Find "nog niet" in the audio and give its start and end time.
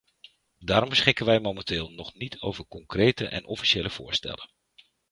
1.91-2.39